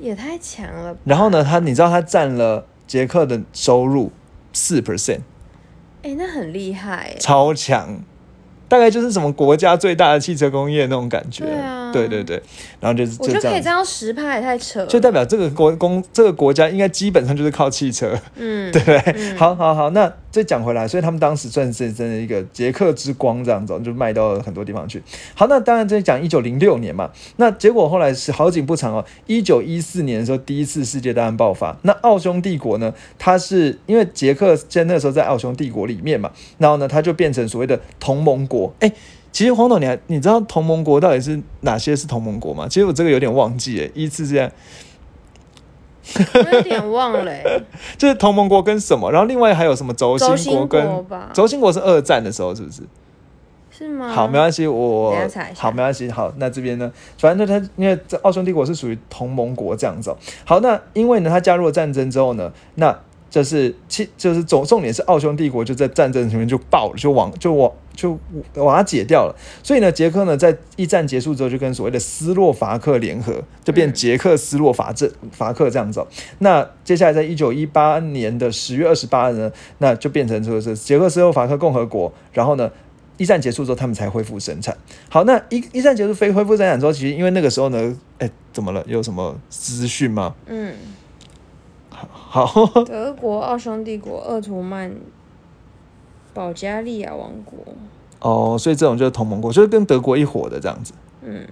[0.00, 0.96] 也太强了。
[1.02, 4.12] 然后呢，他你知道他占了捷克的收入
[4.52, 5.20] 四 percent。
[6.02, 8.00] 哎，那很厉害，超强。
[8.68, 12.42] 大概就是什么国家最大的汽车工业那种感觉，对啊，对对对，
[12.80, 19.34] 然后就是我就可以这样十趴也太扯，就代表这个国公这个国家应该基本上就是靠汽车，嗯， 对不对？
[19.36, 25.02] 好好好，那再讲回来，所以他们当时算是真的一个捷克之光这样子，就卖到很多地方去。
[25.34, 38.72] 好，那当然在讲一九零六年嘛，那结果后来是好景不长哦，一九一四年的时候第一次世界大战爆发，那奥匈帝国呢，它是因为捷克在那个时候在奥匈帝国里面嘛，然后呢，它就变成所谓的同盟国。
[38.80, 38.92] 哎，
[39.30, 42.66] 其实黄总，你还你知道同盟国到底是哪些是同盟国吗？
[42.68, 44.50] 其实我这个有点忘记，诶，依次这样，
[46.52, 47.32] 有点忘了，
[47.96, 49.12] 就是同盟国跟什么？
[49.12, 52.82] 然后另外还有什么轴心国跟轴心国是二战的时候，是不是？
[53.70, 54.08] 是吗？
[54.08, 55.14] 好，没关系，我
[55.54, 60.12] 好，没关系，好，那这边呢，反正他因为这奥匈帝国是属于同盟国这样子。
[60.44, 62.98] 好，那因为呢，他加入了战争之后呢，那
[63.30, 68.18] 就是其就是总重点是奥匈帝国就在战争里面就爆了，就往就往就
[68.54, 69.36] 瓦解掉了。
[69.62, 76.02] 所以呢，捷克呢在一战结束之后就跟所谓的斯洛伐克联合，就变捷克斯洛伐这伐克这样子。
[76.38, 82.10] 那接下来在一九一八年的十月二十八日呢，那就变成说是捷克斯洛伐克共和国。
[82.32, 82.70] 然后呢，
[83.18, 84.74] 一战结束之后他们才恢复生产。
[85.10, 88.82] 好，那一一战结束非恢复生产之后，其实因为那个时候呢，哎，怎么了？
[88.86, 90.34] 有什么资讯吗？
[90.46, 90.72] 嗯。
[92.10, 94.94] 好，德国、奥匈帝国、鄂图曼、
[96.34, 97.58] 保加利亚王国。
[98.20, 100.92] 哦，所以这种就是同盟国，就是跟德国一伙的这样子。
[101.22, 101.46] 嗯，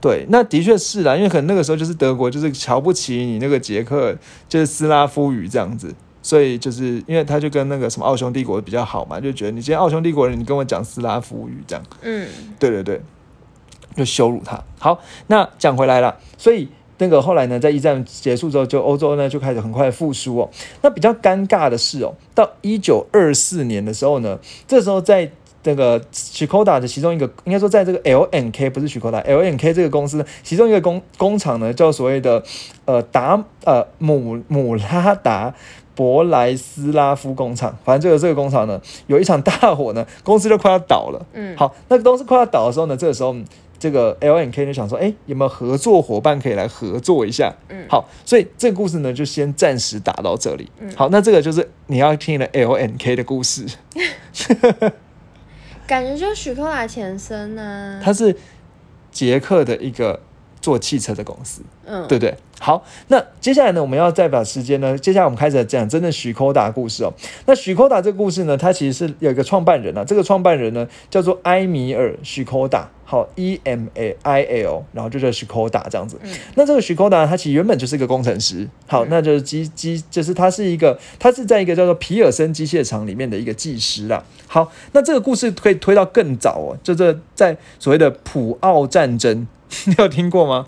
[0.00, 4.16] 对，那的确是啦，因为可能那个时候就是德国就是瞧不起你那个捷克，
[4.48, 11.84] 就是斯拉夫语这样子，所以就是因为他就跟那个什么奥匈帝国比较好嘛，就觉得你今天奥匈帝国人，你跟我讲斯拉夫语这样。
[12.02, 13.00] 嗯，对对对，
[13.96, 14.62] 就羞辱他。
[14.78, 16.68] 好，那讲回来了，所以。
[17.02, 20.48] 那个后来呢，在一战结束之后，就欧洲呢就开始很快复苏哦。
[20.82, 24.38] 那比较尴尬的是哦，到一九二四年的时候呢，
[24.68, 25.28] 这时候在
[25.64, 32.40] 这个许科达的其中一个，应该说在这个 L N K 不是许科达 L N K 这个公司其中一个工工厂呢，叫所谓的
[32.84, 35.52] 呃达呃姆姆拉达
[35.96, 37.76] 博莱斯拉夫工厂。
[37.84, 41.26] 反正就是这个工厂呢，有一场大火呢，公司就快要倒了。
[41.32, 43.34] 嗯，好，那个公司快要倒的时候呢，这个时候。
[43.82, 47.52] 这个 L N K 就想说，哎，有没有合作伙伴可以来合作一下？
[47.68, 50.70] 嗯，好，所以这个故事呢，就先暂时打到这里。
[50.78, 53.66] 嗯，好，那这个就是你要听的 L N K 的故事。
[55.84, 58.00] 感觉就是许克拉前身呢。
[58.04, 58.36] 他是
[59.10, 60.20] 捷克的一个
[60.62, 61.60] 做汽车的公司。
[61.84, 62.34] 嗯，对不对？
[62.60, 67.12] 好，那接下来呢，我们要再把时间呢，接下来我们开始讲真的许科达故事哦。
[67.44, 76.16] 那许科达这个故事呢，它其实是有一个创办人啊，这个创办人呢叫做埃米尔许科达，好，E M A I L，然后就叫许科达这样子。
[76.54, 84.22] 那这个许科达他其实原本就是一个工程师，好，那就是机机，就是他是一个，他是在一个叫做皮尔森机械厂里面的一个技师啦。
[84.46, 89.48] 好，那这个故事可以推到更早哦，就这在所谓的普奥战争，
[89.86, 90.66] 你有听过吗？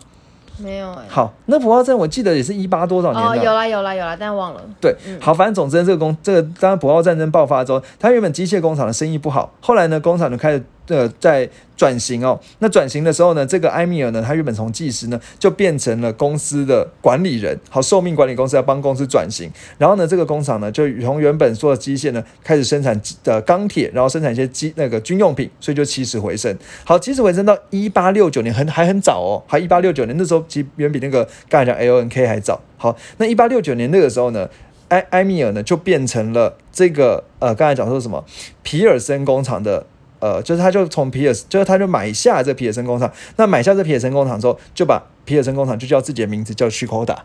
[0.56, 4.60] 没有哎，好，那普奥镇我记得也是一八多少年哦，有啦有啦有啦，但忘了。
[4.80, 10.64] 对，好，反正总之这个工，这个当普奥战争爆发之后，他原本机械工厂的生意不好，后来呢，工厂就开始。
[10.88, 26.54] 呃，在转型哦，那转型的时候呢，这个埃米尔呢，他原本从技师呢，就变成了公司的管理人，好，寿命管理公司要帮公司转型，然后呢，这个工厂呢，就从原本做的机械呢，开始生产的钢铁，然后生产一些机那个军用品，所以就起死回生。
[26.84, 32.60] 好，起死回生到一八六九年，很还很早哦，还一八六九年那时候，其实远比那个刚才讲 L N K 还早。
[32.76, 34.48] 好，那一八六九年那个时候呢，
[34.88, 38.22] 埃埃米尔呢，就变成了这个呃，刚才讲说什么
[38.62, 39.86] 皮尔森工厂的。
[40.24, 43.12] 呃，就是他就从皮尔，就是他就买下这皮尔森工厂。
[43.36, 47.24] 那买下这皮尔森工厂之后，就把皮尔森工厂就叫自己的名字叫许科达。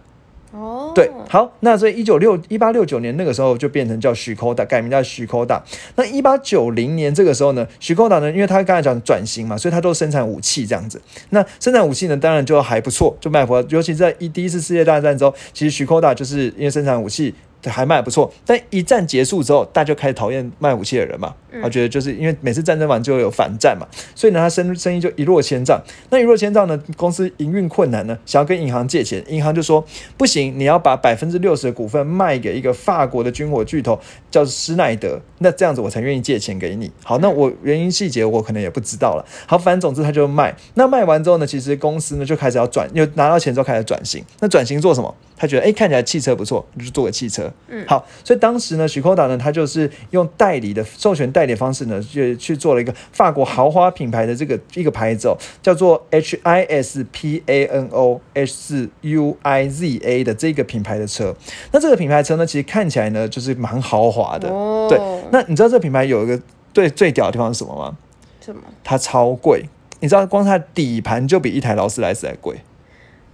[0.51, 5.63] 哦，对，好，那所以一九六一八六九年那个时候就变成叫许科达，改名叫许科达。
[5.95, 11.01] 那一八九零年这个时候呢，许科达呢，因为他刚才讲转型嘛，所以他都生产武器这样子。
[11.29, 17.33] 那生产武器呢，当然就还不错，就卖不，尤其在一第一次世界大战之后，其实许科达就是因为生产武器。
[17.63, 21.33] 还卖不错，但一战结束之后，大家就开始讨厌卖武器的人嘛。
[21.61, 25.81] 他觉得就是因为每次战争完就有反战嘛，所以呢，他生生意就一落千丈。
[26.11, 29.83] 那一落千丈呢，公司营运困难呢，想要跟银行借钱，银行就说
[30.15, 36.91] 不行，你要把百分之六十的股份卖给一个法国的军火巨头，叫施耐德，那这样子我才愿意借钱给你。
[37.03, 39.25] 好，那我原因细节我可能也不知道了。
[39.47, 40.55] 好，反正总之他就卖。
[40.75, 44.23] 那卖完之后呢，其实公司呢就开始要转，又拿到钱之后开始转型。
[44.39, 45.13] 那转型做什么？
[45.35, 47.48] 他觉得哎，看起来汽车不错，就做个汽车。
[47.67, 61.35] 嗯，好，所以当时呢，许科达呢，他就是用代理的授权代理方式呢，就去做了一个法国豪华品牌的这个一个牌子哦，叫做 H I S P A N O S U I Z A 的这个品牌的车。
[61.71, 64.49] 那这个品牌车呢，其实看起来呢，就是蛮豪华的。
[64.49, 64.99] 哦，对。
[65.31, 66.39] 那你知道这个品牌有一个
[66.73, 67.97] 最最屌的地方是什么吗？
[68.43, 68.61] 什么？
[68.83, 69.65] 它超贵。
[69.99, 72.55] 你知道光它底盘就比一台劳斯莱斯还贵。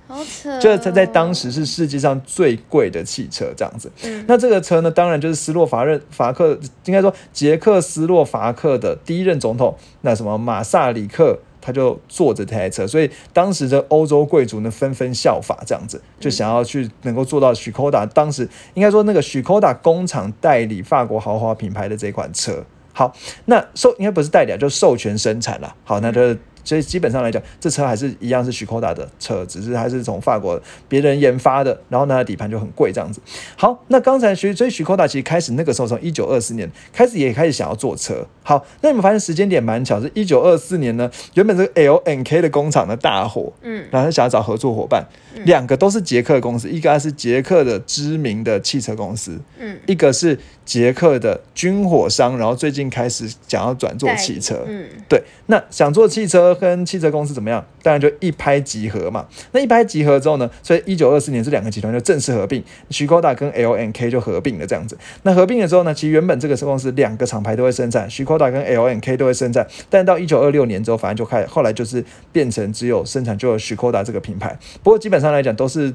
[0.07, 0.59] 好扯！
[0.59, 3.91] 就是它在当时是世界上最贵的汽车，这样子。
[4.03, 22.63] 嗯，那这个车呢，当然就是斯洛伐任伐克，应该说捷克斯洛伐克的第一任总统，那什么马萨里克，他就坐着这台车，所以当时的欧洲贵族呢纷纷效法，这样子就想要去能够做到许科达当时应该说那个许科达工厂代理法国豪华品牌的这款车。
[22.93, 23.13] 好，
[23.45, 25.75] 那授应该不是代理，就授权生产了。
[25.83, 26.35] 好，那就。
[26.65, 33.21] 所以基本上来讲，这车还是一样是许科达的车，只是还是从法国别人研发的，然后呢底盘就很贵这样子。
[33.55, 38.25] 好，那刚才许所以许科达其实开始那个时候从一九二四年开始也开始想要做车。
[38.43, 45.05] 好，那你们发现时间点蛮巧，是一九二四年呢，原本这个 L N K 的工厂的大火，嗯，然后想要找合作伙伴，
[45.45, 50.37] 两个都是捷克公司，一个是捷克的知名的汽车公司，嗯，一个是。
[50.65, 57.63] 捷克的军火商，然后最近开始想要转做汽车，嗯，对，那想做汽车跟汽车公司怎么样？
[57.85, 59.27] 当然就一拍即合嘛。
[59.51, 64.97] 那一拍即合之后呢，所以一九二四年这两个集团就正式合并，徐高达跟 L N K 就合并了这样子。
[65.21, 74.57] 那合并了之后呢，其实原本这个公司两个厂牌都会生产，徐高达跟 L N K 都会生产，但到一九二六年之后，反正就开后来就是变成只有生产就有徐高达这个品牌。
[74.81, 75.93] 不过基本上来讲都是。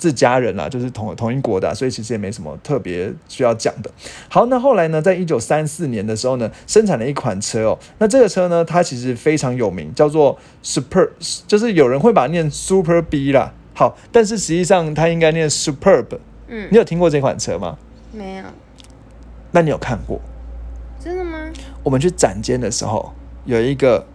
[0.00, 3.90] 自家人啦，就是同同一国的，所以其实也没什么特别需要讲的。
[4.30, 7.78] 好，那后来呢，在一九三四年的时候呢，生产了一款车哦。
[7.98, 11.10] 那这个车呢，它其实非常有名，叫做 Super，
[11.46, 13.52] 就是有人会把它念 Super B 啦。
[13.74, 16.18] 好，但是实际上它应该念 Superb。
[16.48, 17.78] 嗯，你有听过这款车吗？
[18.12, 18.44] 没有。
[19.52, 20.20] 那你有看过？
[20.98, 21.50] 真的吗？
[21.82, 23.12] 我们去展间的时候，
[23.44, 24.06] 有一个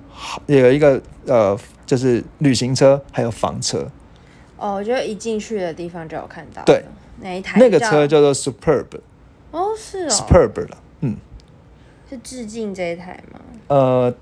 [0.45, 3.89] 有一个呃，就是旅行车还有房车。
[4.57, 6.61] 哦，我觉得一进去的地方就有看到。
[6.63, 6.83] 对，
[7.21, 7.59] 哪一台？
[7.59, 8.85] 那个车叫做 Superb。
[9.51, 10.09] 哦，是哦。
[10.09, 11.17] Superb 了，嗯。
[12.07, 13.39] 是致敬这一台吗？
[13.67, 14.13] 呃，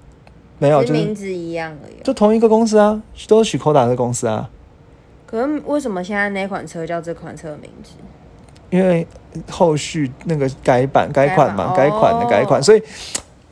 [0.63, 2.01] 没有，就名字一样而已。
[2.03, 4.49] 就同一个公司啊，都是许科达的公司啊。
[5.25, 7.91] 可是为什么现在那款车叫这款车的名字？
[8.69, 9.05] 因为
[9.49, 12.81] 后续那个改版、改款嘛，改款的改款，所以。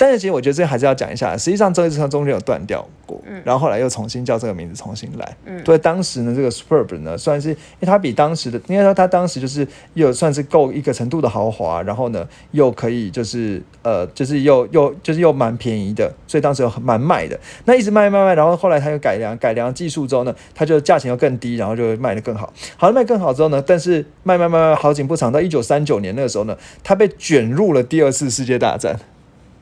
[0.02, 5.38] 但是其实我觉得这还是要讲一下，实际上这一车中间有断掉过，然后后来又重新叫这个名字重新来。
[5.46, 17.40] 嗯，所以当时呢，这个 Superb 呢，算是因为它比当时的，应该说它当时就是又算是够一个程度的豪华，然后呢又可以就是呃就是又又就是又蛮便宜的，所以当时有蛮卖的。
[17.66, 22.52] 那一直卖卖卖，然后后来它又改良改良技术之后呢，它就价钱又更低，然后就卖的更好。
[22.76, 29.00] 好了，卖更好之后呢，但是卖卖卖卖好景不长，到一九三九年那个时候呢，它被卷入了第二次世界大战。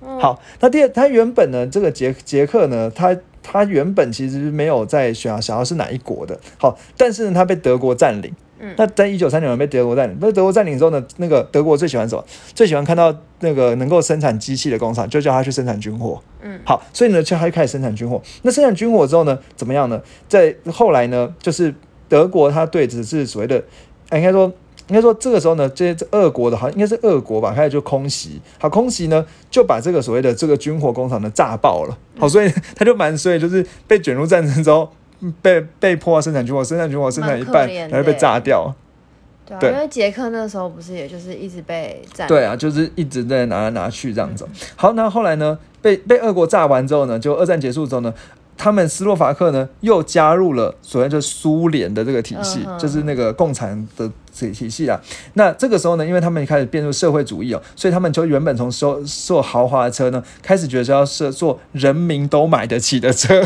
[0.02, 8.34] 好，那第二，他原本呢，这个捷捷克呢，他他原本其实没有在想想要是哪一国的，好，但是呢，他被德国占领。
[8.62, 12.24] 嗯，那在一九三九年被德国占领，被德国占领之后呢，那个德国最喜欢什么？
[12.54, 16.22] 最喜欢看到那个能够生产机器的工厂，就叫他去生产军火。
[16.42, 18.22] 嗯，好，所以呢，就他就开始生产军火。
[18.42, 20.02] 那生产军火之后呢，怎么样呢？
[20.28, 21.74] 在后来呢，就是
[22.10, 23.64] 德国他对只是所谓的，
[24.12, 24.52] 应该说。
[24.90, 34.92] 应该说这个时候呢，这些俄国的好像应该是俄国吧，开始就空袭，好空袭呢就把这个所谓的这个军火工厂呢炸爆了，好，所以他就蛮衰，就是被卷入战争之后，
[35.42, 38.74] 被被迫生产军火，生产军火生产一半，然后被炸掉。
[39.60, 44.48] 对，因为捷克那时候不是也就是一直被占，对啊，就是一直在拿来拿去这样子。
[44.76, 48.14] 好，那后来呢，被被俄国炸完之后呢，就二战结束之后呢。
[48.60, 55.00] 他们斯洛伐克呢，又加入了所谓就苏联的这个体系，就是那个共产的体体系啊。
[55.36, 63.42] 那这个时候呢，因为他们开始变入社会主义哦，所以他们就原本从收做豪华的车呢，开始觉得要是做人民都买得起的车，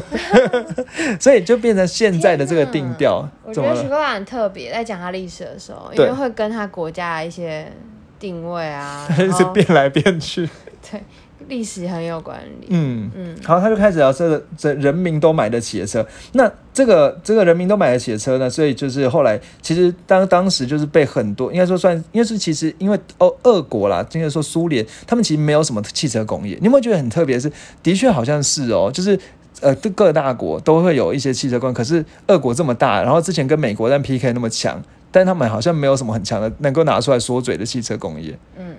[1.20, 3.30] 所以就变成现在的这个定调。
[3.44, 7.72] 我觉得徐克华很特别，在讲他历史的时候，因为会跟他国家一些
[8.20, 10.50] 定位啊， 一直变来变去。
[10.92, 11.00] 对。
[11.48, 27.40] 历史很有管理，嗯嗯，好，他就开始聊这个这人民都买得起的车，那这个这个人民都买得起的车呢，所以就是后来其实当当时就是被很多应该说算应该是其实因为哦俄国啦，应该说苏联，他们其实没有什么汽车工业，你有没有觉得很特别？
[27.40, 27.52] 是
[27.82, 29.20] 的确好像是哦，就是
[29.62, 38.76] 呃各大国都会有一些汽车工业，可是俄国这么大，然后之前跟美国在 PK 那么强，但他们好像没有什么很强的能够拿出来说嘴的汽车工业，嗯。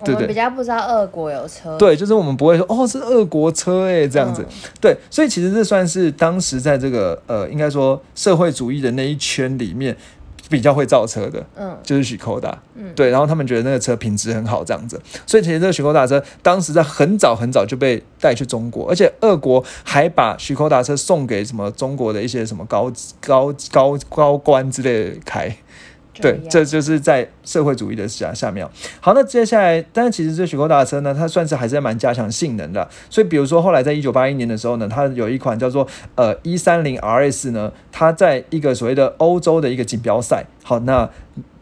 [0.00, 4.44] 我们比较不知道俄国有车，对，就是我们不会说哦是俄国车哎这样子，
[4.80, 9.96] 对，所以其实这算是当时在这个呃应该说社会主义的那一圈里面
[10.48, 25.56] 比较会造车的，嗯，就是许寇达，嗯，对，然后他们觉得那个车品质很好这样子，所以其实这个许寇达车当时在很早很早就被带去中国，而且俄国还把许寇达车送给什么中国的一些什么高高高高官之类的开。
[26.14, 28.66] 对，这就是在社会主义的下下面。
[29.00, 32.88] 好，那接下来，但是其实这雪佛达车呢，它算是还是蛮加强性能的。
[33.08, 41.08] 所以，比如说后来在一九八一年的时候呢，它有一款叫做呃一三零 RS 呢，它在一个所谓的欧洲的一个锦标赛，好，那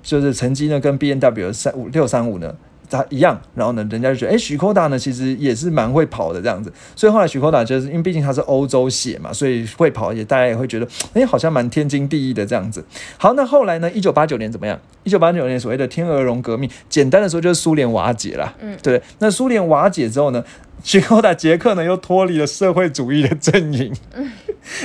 [0.02, 2.54] 就是成绩呢跟 B N W 三五六三五呢。
[2.90, 12.84] 他一样，然后呢，人家就觉得，哎，许科达呢，其实也是蛮会跑的这样子，所以后来许科达就是因为毕竟他是欧洲血嘛，所以会跑也大家也会觉得，哎，好像蛮天经地义的这样子。
[13.16, 14.78] 好，那后来呢，一九八九年怎么样？
[15.04, 19.00] 一九八九年所谓的天鹅绒革命，简单的说就是苏联瓦解了，嗯，对。
[19.20, 20.44] 那苏联瓦解之后呢，
[20.82, 23.94] 雪高达杰克呢又脱离了社会主义的阵营。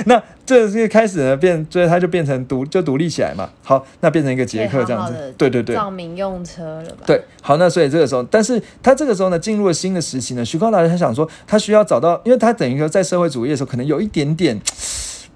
[0.06, 3.50] 那这个开始呢变，所以他就变成独就独立起来嘛。
[3.62, 5.34] 好，那变成一个杰克这样子。
[5.36, 7.04] 对对对，造民用车了吧？
[7.06, 14.58] 对，好，那所以这个时候，但是他这个时候呢进入了新的时期呢，徐高达他想说，他需要找到，因为他等于说在社会主义的时候，可能有一点点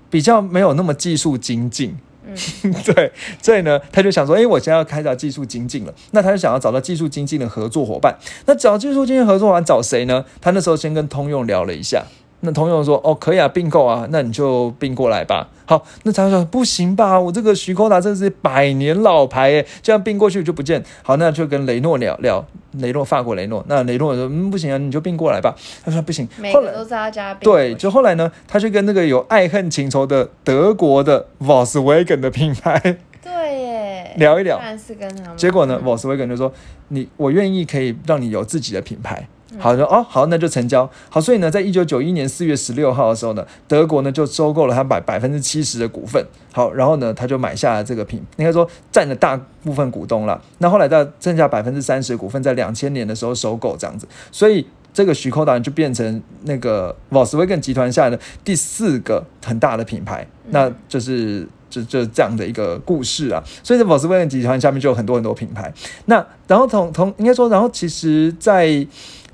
[0.08, 1.96] 比较没有那么技术精进。
[2.28, 3.10] 嗯， 对，
[3.42, 8.14] 所以呢，他就想说，哎，我现在要开展技术精进了，那他就想要找到技术精进的合作伙伴。
[8.46, 10.24] 那找技术精进合作伙伴找谁呢？
[10.40, 12.04] 他那时候先跟通用聊了一下。
[12.40, 23.64] 那同友说：“哦，可以啊，并购啊，那你就并过来吧。”好，那他说：“不行吧，我这个徐科达这是百年老牌诶，这样并过去就不见。”好，那就跟雷诺聊聊，雷诺法国雷诺。
[23.68, 35.36] 那雷诺说：“嗯，不行啊，你就并过来吧。”他说：“不行。”每个都是他家对，就后来呢，他就跟那个有爱恨情仇的德国的 Volkswagen 的品牌对耶 聊一聊，是跟他们。
[35.36, 36.52] 结果呢，Volkswagen 就说
[36.88, 40.88] ：“你，我愿意可以让你有自己的品牌。”好的哦，好，那就成交。
[41.08, 46.22] 好，所以呢，在一九九一年四月十六号的时候呢，德国呢就收购了他百百分之七十的股份。
[46.52, 50.38] 好，然后呢，他就买下了这个品，应该说占了大部分股东了。
[50.58, 54.06] 那后来到剩下百分之三十的股份，在两千年的时候收购这样子。
[54.30, 60.26] 所以这个徐寇达就变成那个 Volkswagen 集团下的第四个很大的品牌。
[60.50, 63.42] 那就是就就这样的一个故事啊。
[63.62, 65.72] 所以在 Volkswagen 集团下面就有很多很多品牌。
[66.06, 68.86] 那然后同同应该说，然后其实在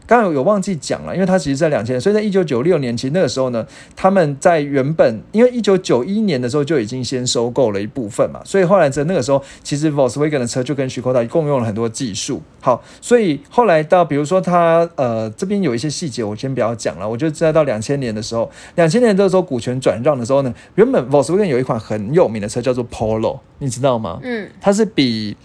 [0.06, 12.42] 刚刚有忘记讲了，因为它其实在两千年，所以在一九九六年，其实那个时候呢，他们在原本因为一九九一年的时候就已经先收购了一部分嘛，所以后来在那个时候，其实 Volkswagen 的车就跟徐科达共用了很多技术。
[12.60, 17.08] 好，所以后来到比如说它呃这边有一些细节，我先不要讲了。
[17.08, 24.20] 我就知道到两千年的时候，两千年这个时候股权转让的时候呢，原本 Volkswagen 有一款很有名的车叫做 Polo，你知道吗？
[24.22, 25.36] 嗯，它是比。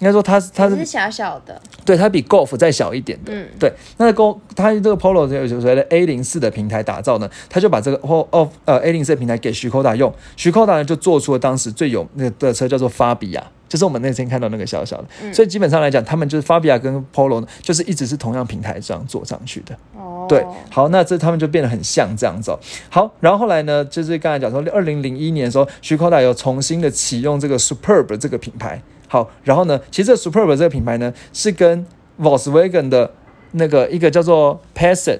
[0.00, 3.72] 应该说它它是小小的，对，它比 Golf 再小一点的，嗯，对。
[3.98, 19.76] 那 Golf 它这个 Polo 有所谓的 A 零四的平台打造呢，它就把这个或哦呃 A 零四平台给徐科达用，徐科达呢就做出了当时最有那个的车叫做法比亚，就是我们那天看到那个小小的，所以基本上来讲，他们就是 Fabia 跟 Polo 呢，就是一直是同样平台上做上去的。
[19.94, 22.50] 哦，对，好，那这他们就变得很像这样子。
[22.88, 28.80] 好，然后后来呢，就是刚才讲说，二零零一年的时候，徐科达有重新的启用这个 Superb 这个品牌。
[29.12, 29.80] 好，然后呢？
[29.90, 31.84] 其实这 Superb 这个品牌呢，是跟
[32.20, 33.12] Volkswagen 的
[33.50, 35.18] 那个一个叫做 Passat，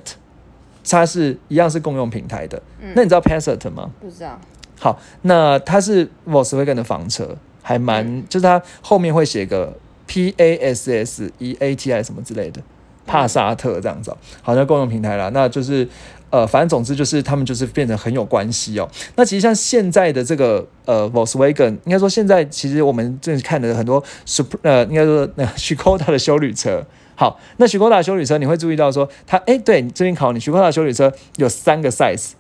[0.88, 2.62] 它是一样是共用平台的。
[2.94, 3.90] 那你知道 Passat 吗？
[4.00, 4.38] 不知道。
[4.79, 9.76] 好，那它是 Volkswagen 的房车，还蛮就是它后面会写个
[10.07, 12.62] P A S S E A T I 什么之类的，
[13.07, 14.16] 帕萨特这样子。
[14.40, 15.88] 好，像共用平台啦，那就是。
[16.31, 18.88] 呃，反正总之就是他们就是变得很有关系哦。
[19.16, 26.87] 那其实像现在的这个呃，Volkswagen，应该说现在其实我们正看的很多 Super 呃，应该说那 Skoda 的修旅车。
[27.16, 32.31] 好，那 Skoda 修旅车你会注意到说它，哎，对你这边考你 Skoda 修旅车有三个 size，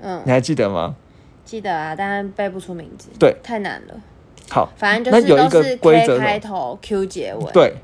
[0.00, 0.94] 嗯，你还记得吗？
[1.44, 3.94] 记得啊，但是背不出名字，对，太难了。
[4.50, 7.74] 好，反正就是都是 K 开头 Q 结尾，对，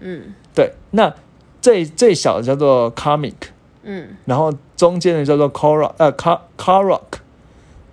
[0.00, 0.72] 嗯，对。
[0.90, 1.14] 那
[1.60, 3.34] 最最小的叫做 Comic。
[3.82, 7.00] 嗯，然后中间的叫做 Cora，呃，Car Caroc，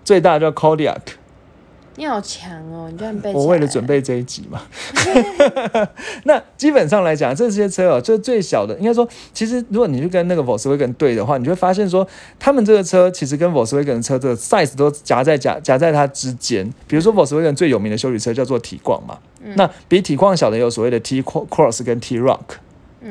[0.04, 1.00] 最大叫 Kodiak。
[1.96, 3.34] 你好强哦，你居然背。
[3.34, 4.62] 我为了准备这一集嘛。
[6.24, 8.74] 那基本上来讲，这些车哦，就是最小的。
[8.78, 12.08] 应该说，其实如果你去跟那个 Volkswagen 对的话，你就会发现说，
[12.40, 16.74] 他们这个车其实跟 Volkswagen 车的 size 都夹在夹夹在它之间。
[16.88, 19.18] 比如说 Volkswagen 最有名的修理车叫做体况嘛，
[19.56, 22.40] 那比体况小的有所谓的 T Cross 跟 T Rock。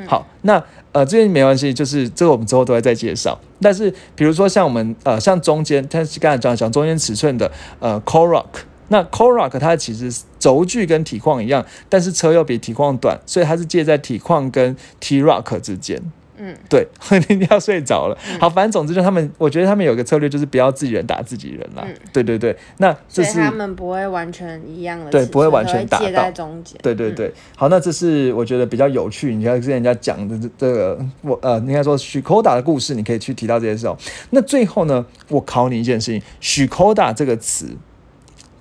[0.07, 3.39] 好，那呃，这些没关系，就是这个我们之后都会再介绍。
[3.61, 15.21] 但是比如说像我们呃，像中间，他刚才讲讲中间尺寸的呃 c o r o c k 那 c o r o c k 它其实轴距跟体况一样，但是车又比体况短，所以它是介在体况跟 T
[15.21, 16.01] Rock 之间。
[16.41, 16.87] 嗯，对，
[17.35, 18.17] 你要睡着了。
[18.39, 21.85] 好，反正总之就他们，我觉得他们有个策略，就是不要自己人打自己人啦。
[22.13, 26.79] 对对对，那这是他们不会完全一样的，对，不会完全打到中间。
[26.81, 33.97] 对对对，好，那这是我觉得比较有趣，你要跟人家讲的这这个，我呃，应该说许科达的故事，你可以去提到这些事哦。
[34.29, 37.67] 那最后呢，我考你一件事情，许科达这个词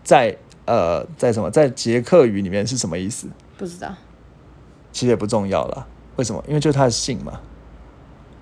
[0.03, 3.29] 在呃在什么在捷克语里面是什么意思？
[3.57, 3.95] 不知道，
[4.91, 5.87] 其实也不重要了。
[6.17, 6.43] 为什么？
[6.49, 7.41] 因为就是他的姓嘛。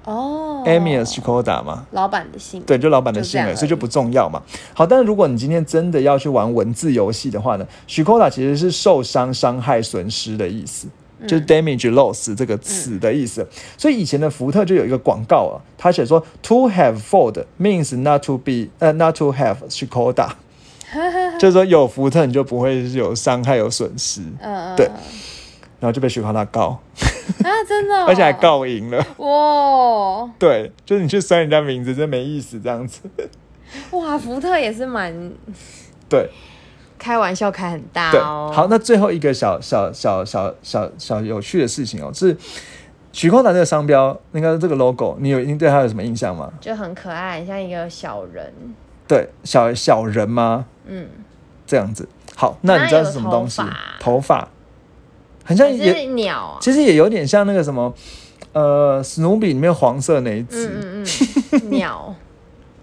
[0.06, 4.40] 哦，Amir s h i k o d a 嘛，老板的姓，对，就老板的姓，所以就不重要嘛。
[4.72, 10.86] 好，但是如果你今天真的要去玩文字游戏的话呢，Skoda 其实是受伤、伤害、损失的意思，
[11.26, 13.44] 就是 damage loss 这个词的意思。
[13.76, 20.28] 所以以前的福特就有一个广告啊，他写说 to have Ford means not to be 呃 not to have Skoda，
[21.40, 24.20] 就是说有福特你就不会有伤害、有损失。
[24.40, 24.86] 嗯嗯，对，
[25.80, 26.78] 然后就被雪糕达告。
[27.44, 28.98] 啊，真的，而且还告赢了。
[29.18, 33.00] 哇，对，就是你去删人家名字，真没意思这样子。
[33.90, 35.32] 哇，福特也是蛮
[36.08, 36.30] 对，
[36.98, 38.50] 开玩笑开很大哦。
[38.54, 42.36] 好，那最后一个小小小小小小有趣的事情哦，是
[43.12, 46.52] 许光达这个商标，那个这个 logo，你有你对它有什么印象吗？
[46.60, 48.52] 就很可爱，像一个小人。
[49.08, 50.66] 对，小小人吗？
[50.86, 51.08] 嗯，
[51.66, 52.08] 这样子。
[52.34, 53.62] 好，那你知道是什么东西？
[53.98, 54.48] 头发，
[55.46, 57.94] 很像也鸟，啊其实也有点像那个什么，
[58.52, 61.06] 呃，史努比里面黄色那一只，嗯嗯
[61.52, 62.14] 嗯， 鸟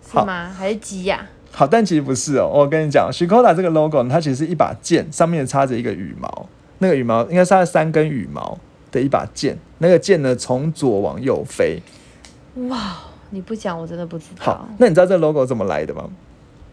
[0.10, 0.50] 是吗？
[0.58, 1.28] 还是鸡呀？
[1.52, 2.50] 好，但其实不是哦。
[2.52, 6.50] 我跟你讲，徐科达这个 logo，它其实是一把剑，上面插着一个羽毛，
[6.80, 8.58] 那个羽毛应该是它三根羽毛
[8.92, 11.80] 的一把剑，那个剑呢从左往右飞。
[12.70, 12.96] 哇，
[13.30, 14.46] 你不讲我真的不知道。
[14.46, 16.06] 好，那你知道这 logo 怎么来的吗？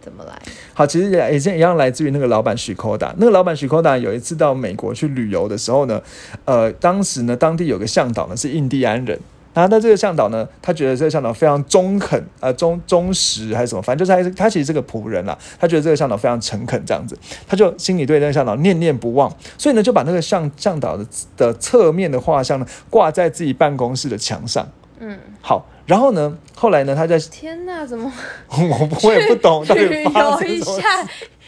[0.01, 0.33] 怎么来？
[0.73, 3.15] 好，其实也也一样，来自于那个老板许科达。
[3.19, 6.01] 那个老板许科达有一次到美国去旅游的时候呢，
[6.45, 9.19] 呃，当时呢，当地有个向导呢是印第安人，
[9.53, 21.05] 然后那这个向导呢，他觉得这个向导非常中肯啊，忠忠实还是什么，反正就是他他其实是个仆人啦，他觉得这个向导非常诚恳，这样子，他就心里对那个向导念念不忘，所以呢，就把那个向向导的
[21.37, 24.67] 的侧面的画像呢挂在自己办公室的墙上。
[25.01, 25.67] 嗯，好。
[25.87, 26.39] 然后呢？
[26.55, 26.95] 后来呢？
[26.95, 28.13] 他在天哪，怎么？
[28.47, 31.05] 我我也不懂，到底发生一下，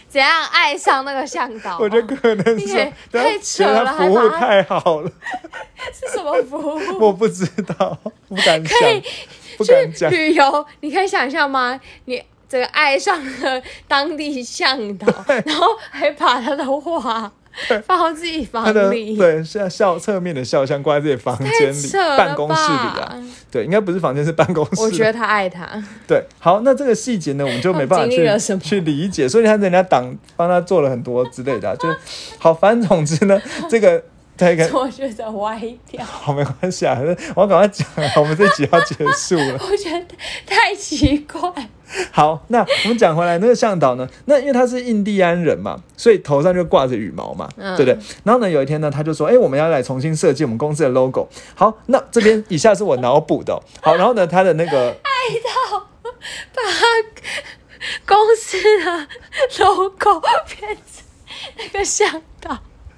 [0.08, 1.78] 怎样爱上那个向导？
[1.78, 5.10] 我觉得可能是太扯了，服务太好了。
[5.92, 6.98] 是什么服务？
[6.98, 7.46] 我不知
[7.78, 7.96] 道，
[8.28, 8.78] 不敢讲，
[9.56, 10.10] 不敢讲。
[10.10, 11.80] 旅游，你可以想象吗？
[12.06, 15.06] 你这个爱上了当地向导，
[15.46, 17.30] 然后还把他的画。
[17.86, 23.16] 放到自己房里，对，像笑侧面的肖像挂在自己房间里、办公室里啊。
[23.50, 24.80] 对，应该不是房间，是办公室。
[24.80, 25.68] 我觉得他爱他。
[26.06, 31.88] 对，好，那这个细节呢，我们就没办法去去理解，所以他人家挡帮他做了很多之类的，就
[32.38, 32.54] 好。
[32.54, 34.02] 反正总之呢，这个。
[34.72, 36.98] 我觉得歪掉， 好没关系啊，
[37.36, 39.58] 我赶快讲，我们这集要结束了。
[39.70, 40.04] 我觉得
[40.46, 41.40] 太奇怪。
[42.10, 44.08] 好，那我们讲回来，那个向导呢？
[44.24, 47.96] 那因为他是印第安人嘛，所以头上就挂着羽毛嘛，对不对？
[48.24, 53.62] 然后呢，有一天呢，他就说：“哎，我们要来重新设计我们公司的 logo。”好，那这边以下是我脑补的。
[53.82, 55.10] 好，然后呢，他的那个爱
[55.44, 55.86] 到
[56.54, 56.62] 把
[58.06, 61.04] 公司的 logo 变成
[61.58, 62.31] 那个向导。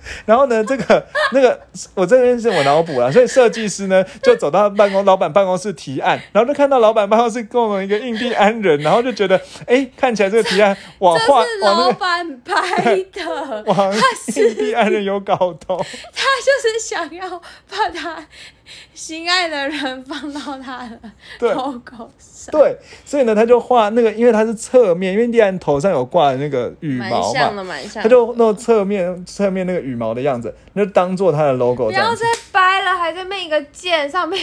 [0.26, 1.58] 然后呢，这个 那个，
[1.94, 13.94] 我这边是我脑补了，所以设计师呢就走到办公老板办公室提案，然后就看到老板办公室供了一个印第安人，然后就觉得，哎，看起来这个提案往画往老板拍的， 往
[14.36, 15.36] 印第安人有搞
[15.66, 17.28] 头，他就是想要
[17.68, 18.24] 把他。
[18.94, 31.86] 心爱的人放到他的 logo 上，对，所以呢，他就画那个，因为他是侧面，因为印第安头上有挂那个羽毛嘛，他就弄侧面侧面那个羽毛的样子，那就当做他的 logo。
[31.86, 34.42] 不要再掰了，还在那个剑上面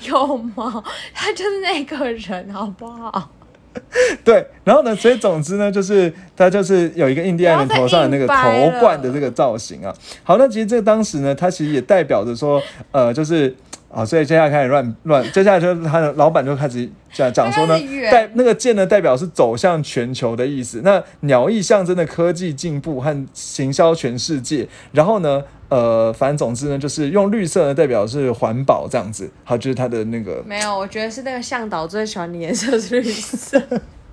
[0.00, 0.82] 有毛，
[1.12, 3.30] 他就是那个人，好不好？
[4.24, 9.94] 对，然后呢，所以总之呢，就是他就是有一个印第安人头上的那个头冠的这个造型啊。
[10.22, 12.60] 好，那其实这个当时呢，它其实也代表着说，
[12.90, 13.54] 呃，就是
[13.88, 17.78] 啊，所以接下来开始乱乱，接下来就是他的老板就开始讲讲说呢，
[18.10, 25.42] 代那个剑呢代表是走向全球的意思，那鸟翼象征的科技进步和行销全世界，然后呢。
[25.70, 33.62] 呃，反正总之呢，就是用绿色呢代表是环保这样子，好，就是它的那个没有，我觉得是那个向导最喜欢的颜色是绿色。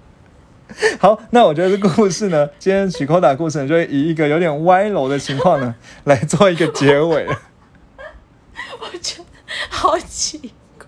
[0.99, 5.73] 好，那我觉得这故事呢， 今天许扣打故事呢，就会以一个有点歪楼的情况呢
[6.05, 7.25] 来做一个结尾。
[8.79, 9.25] 我觉得
[9.69, 10.37] 好奇
[10.77, 10.87] 怪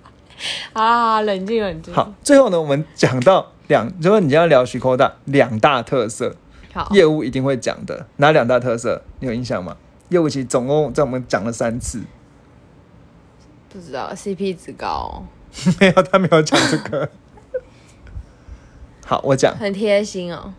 [0.74, 1.92] 啊，冷静冷静。
[1.94, 6.36] 好，最后呢，我们讲到两，如果你要聊许扣打两大特色，
[6.74, 9.02] 好，业务一定会讲的哪两大特色？
[9.20, 9.76] 你有印象吗？
[10.10, 12.02] 业务期总共在我们讲了三次，
[13.72, 15.24] 不知道 CP 值高，
[15.80, 17.10] 没有他没有讲这个。
[19.06, 19.56] 好，我讲。
[19.58, 20.54] 很贴心哦，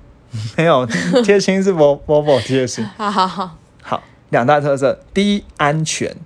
[0.56, 0.86] 没有
[1.24, 2.84] 贴心是某 某某贴心。
[2.96, 6.16] 好好好，好两大特色，第一安全。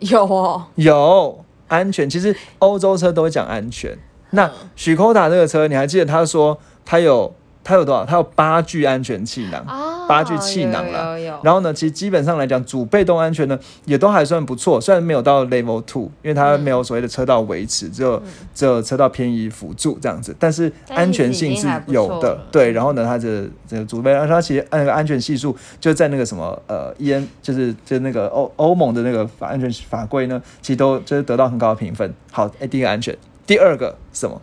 [0.00, 0.66] 有哦。
[0.74, 3.96] 有安全，其实欧洲车都会讲安全。
[4.30, 7.34] 那许科达这个车，你还记得他说他有。
[7.64, 8.04] 他有多少？
[8.04, 9.64] 他有八具安全气囊，
[10.12, 11.18] 八具气囊了。
[11.42, 18.22] 然后呢，其实基本上来讲，主被动安全呢也都还算不错，虽然没有到 Level Two，因为它没有所谓的车道维持，只有
[18.54, 20.36] 只有车道偏移辅助这样子。
[20.38, 22.72] 但是安全性是有的，对。
[22.72, 32.12] 然后呢，它的这个主被，它其实那个安全系数就在那个什么呃 E N，就是就是那个欧欧盟的那个法安全法规呢，其实都就是得到很高的评分。
[32.30, 34.40] 好，哎，第一个安全，第二个什么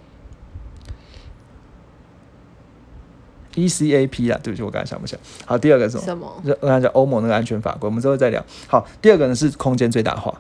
[3.60, 5.22] ？E C A P 啊，对不起，我刚才想不起来。
[5.45, 6.41] 好，第二个是什么？
[6.43, 6.57] 什么？
[6.62, 8.43] 刚才讲欧盟那个安全法规，我们之后再聊。
[8.68, 10.34] 好，第二个呢是空间最大化。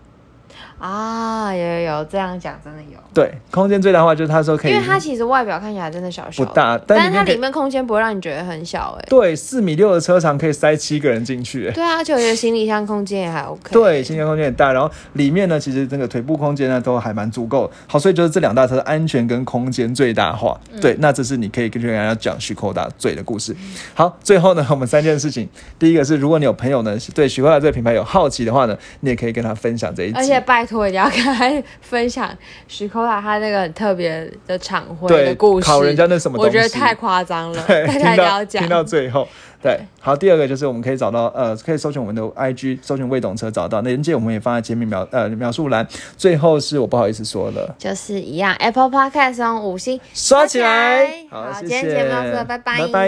[0.79, 2.97] 啊，有有有，这样讲真的有。
[3.13, 9.05] 对，空间最大化就是他说可以，因为它其实外表看起来真的小小，不大，但是它里面空间不会让你觉得很小哎。
[9.09, 11.69] 对，四米六的车长可以塞七个人进去。
[11.71, 13.71] 对啊，而且我觉得行李箱空间也还 OK。
[13.71, 17.69] 对，行李箱空间也大，然后里面呢，其实这个腿部空间呢都还蛮足够。
[17.87, 20.57] 好，所以就是这两大车安全跟空间最大化。
[20.79, 23.53] 对，那这是你可以跟大家讲徐扣达最的故事。
[23.93, 31.49] 好，最后呢，我们三件事情，第一个是如果你有朋友呢对徐扣达这个品牌有好奇的话呢，你也可以跟他分享这一集，而且拜托一定要跟他。
[31.81, 32.29] 分享
[32.67, 37.63] 徐扣达他那个很特别的场会的故事，考人家那什么，我觉得太夸张了。
[37.67, 39.27] 大家要讲听到最后，
[39.59, 45.87] 对，好，第二个就是我们可以找到呃，可以搜寻我们的 IG，搜寻未懂车找到那链接，我们也放在前面描呃描述栏。
[46.15, 51.25] 最后是我不好意思说了，就是一样，Apple Podcast 用五星刷起来。
[51.31, 53.07] 好，今天节目到这，拜拜，拜拜。